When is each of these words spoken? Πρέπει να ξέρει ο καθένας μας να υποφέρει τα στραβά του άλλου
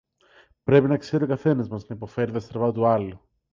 Πρέπει 0.63 0.87
να 0.87 0.97
ξέρει 0.97 1.23
ο 1.23 1.27
καθένας 1.27 1.67
μας 1.69 1.87
να 1.87 1.95
υποφέρει 1.95 2.31
τα 2.31 2.39
στραβά 2.39 2.71
του 2.71 2.85
άλλου 2.87 3.21